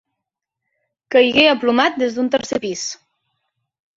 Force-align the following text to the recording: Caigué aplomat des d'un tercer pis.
Caigué 1.15 1.43
aplomat 1.51 2.01
des 2.03 2.17
d'un 2.19 2.31
tercer 2.37 2.61
pis. 2.63 2.87